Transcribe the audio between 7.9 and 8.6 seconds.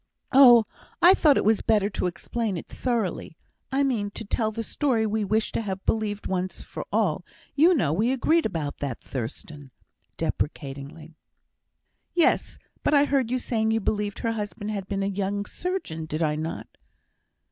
we agreed